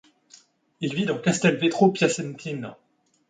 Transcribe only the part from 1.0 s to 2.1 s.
dans Castelvetro